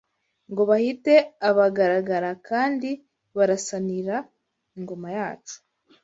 [0.51, 1.13] Ngo bahite
[1.49, 2.89] abagaragara, Kandi
[3.37, 4.17] barasanire
[4.77, 5.55] ingoma yacu